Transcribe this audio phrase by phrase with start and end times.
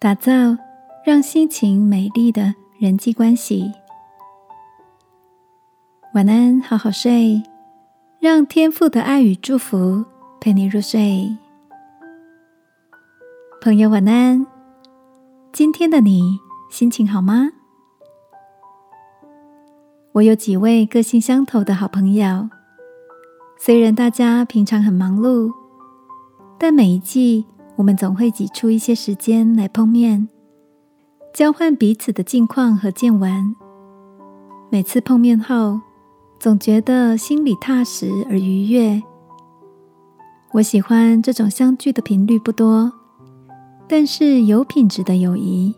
[0.00, 0.32] 打造
[1.04, 3.70] 让心情美丽的人际关系。
[6.14, 7.42] 晚安，好好睡，
[8.18, 10.02] 让天父的爱与祝福
[10.40, 11.36] 陪你入睡。
[13.60, 14.46] 朋友，晚安。
[15.52, 16.38] 今天的你
[16.70, 17.50] 心情好吗？
[20.12, 22.48] 我有几位个性相投的好朋友，
[23.58, 25.52] 虽然大家平常很忙碌，
[26.58, 27.44] 但每一季
[27.80, 30.28] 我们总会挤出一些时间来碰面，
[31.32, 33.56] 交换彼此的近况和见闻。
[34.68, 35.80] 每次碰面后，
[36.38, 39.02] 总觉得心里踏实而愉悦。
[40.52, 42.92] 我喜欢这种相聚的频率不多。
[43.88, 45.74] 但是有品质的友谊。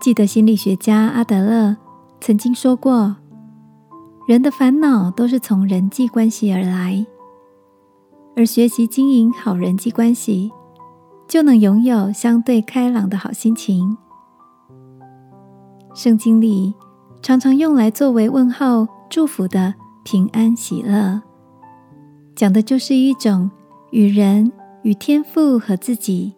[0.00, 1.76] 记得心理学家阿德勒
[2.20, 3.14] 曾经说过
[4.26, 7.06] ：“人的烦恼都是从人际关系而来，
[8.40, 10.50] 而学习经营好人际关系，
[11.28, 13.98] 就能拥有相对开朗的好心情。”
[15.94, 16.72] 圣经里
[17.20, 21.20] 常常用来作为问候、祝福的平安喜乐，
[22.34, 23.50] 讲的就是一种
[23.90, 24.50] 与人。
[24.82, 26.32] 与天赋和自己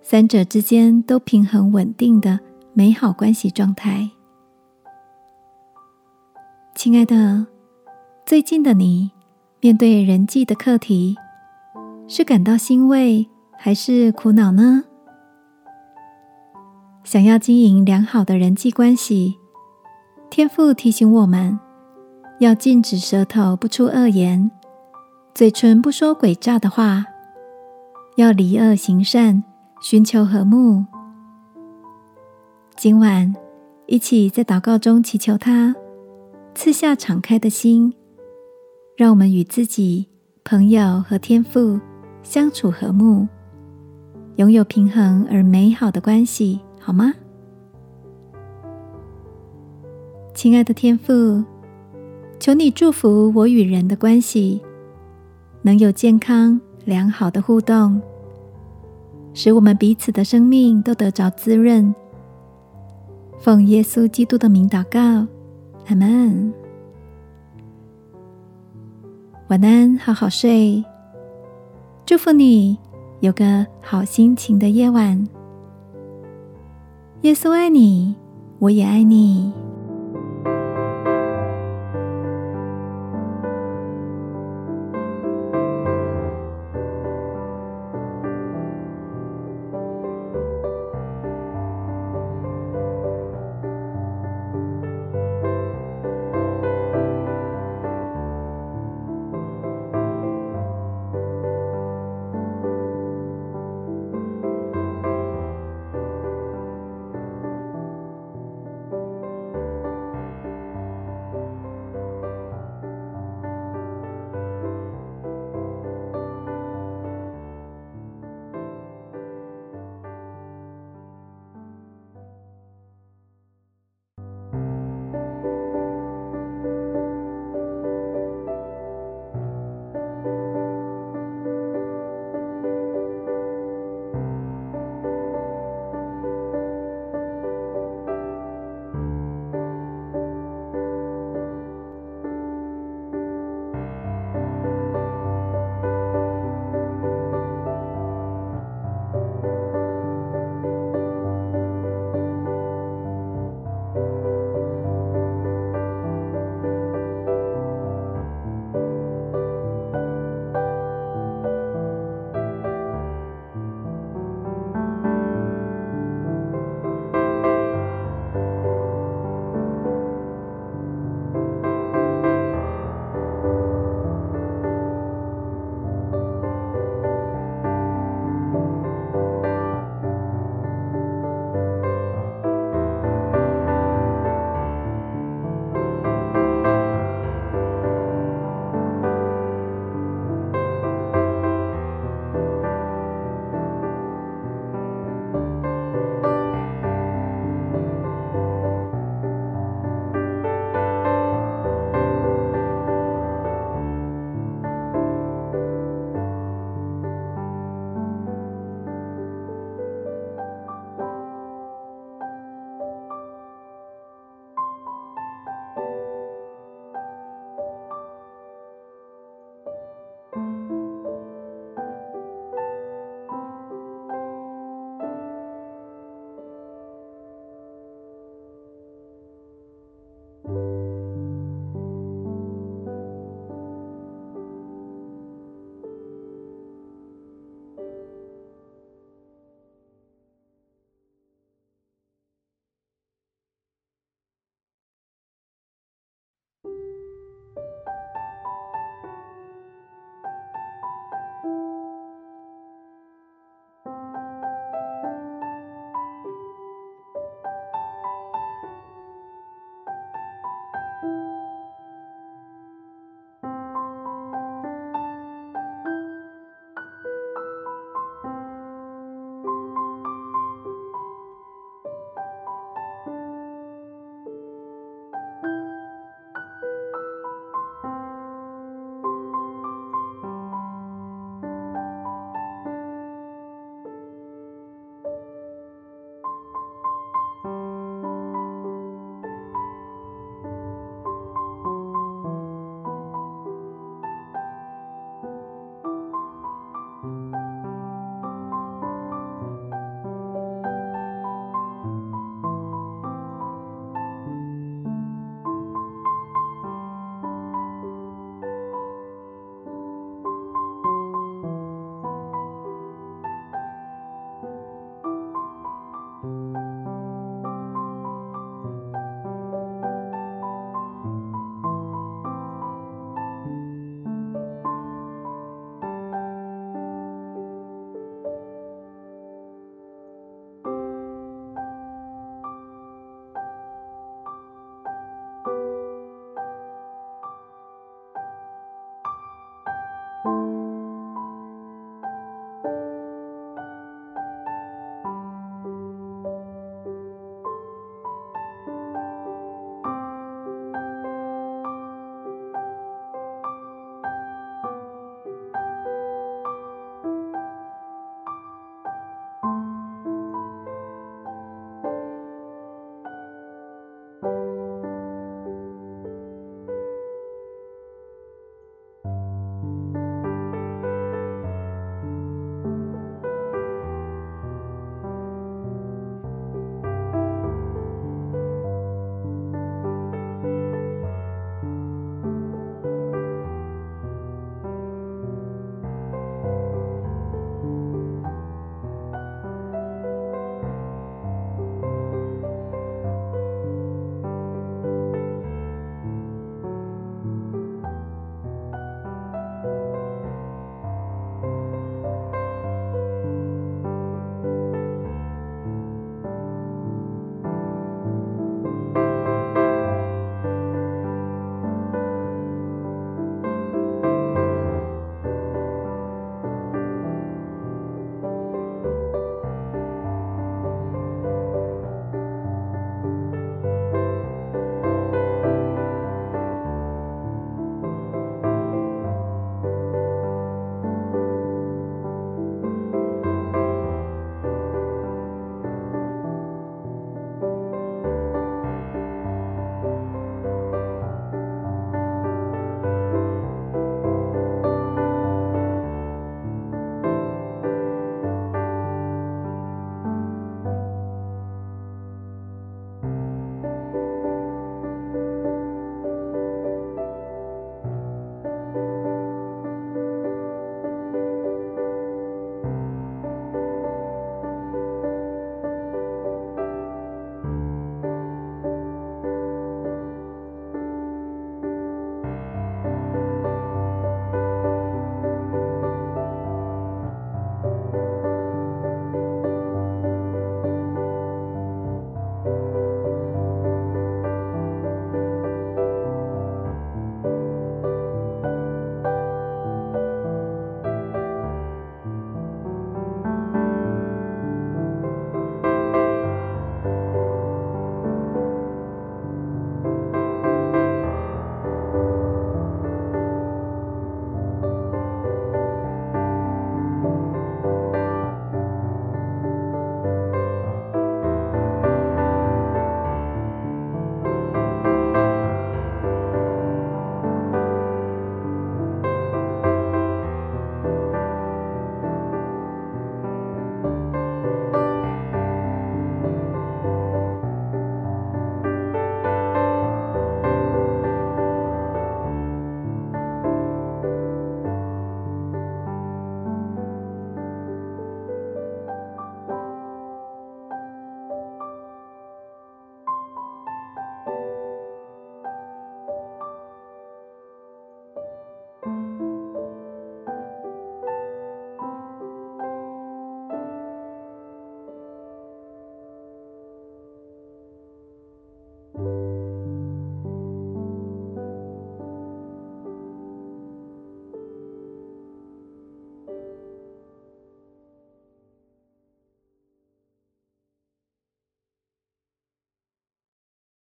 [0.00, 2.40] 三者之间都平衡稳定的
[2.72, 4.08] 美好关系状态。
[6.74, 7.46] 亲爱的，
[8.24, 9.10] 最近的你
[9.60, 11.14] 面对人际的课题，
[12.06, 14.84] 是感到欣慰还是苦恼呢？
[17.02, 19.38] 想要经营良好的人际关系，
[20.30, 21.58] 天赋提醒我们
[22.40, 24.50] 要禁止舌头不出恶言，
[25.34, 27.06] 嘴唇不说诡诈的话。
[28.16, 29.42] 要离恶行善，
[29.80, 30.84] 寻求和睦。
[32.76, 33.34] 今晚
[33.86, 35.74] 一起在祷告中祈求他
[36.54, 37.92] 赐下敞开的心，
[38.96, 40.06] 让我们与自己、
[40.44, 41.80] 朋友和天父
[42.24, 43.28] 相处和睦，
[44.36, 47.14] 拥有平衡而美好的关系，好吗？
[50.34, 51.44] 亲爱的天父，
[52.40, 54.60] 求你祝福我与人的关系，
[55.62, 56.60] 能有健康。
[56.84, 57.98] 良好的互动，
[59.32, 61.94] 使我们彼此的生命都得着滋润。
[63.38, 65.26] 奉耶稣基督的名祷告，
[65.86, 66.52] 阿门。
[69.48, 70.84] 晚安，好好睡。
[72.06, 72.76] 祝福你
[73.20, 75.26] 有个好心情的夜晚。
[77.22, 78.14] 耶稣爱你，
[78.58, 79.50] 我也爱你。